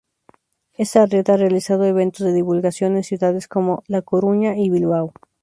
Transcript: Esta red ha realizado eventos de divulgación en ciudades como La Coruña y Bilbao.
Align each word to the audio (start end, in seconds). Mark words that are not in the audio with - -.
Esta 0.73 1.05
red 1.05 1.29
ha 1.29 1.37
realizado 1.37 1.83
eventos 1.85 2.25
de 2.25 2.33
divulgación 2.33 2.95
en 2.95 3.03
ciudades 3.03 3.47
como 3.47 3.83
La 3.85 4.01
Coruña 4.01 4.57
y 4.57 4.71
Bilbao. 4.71 5.13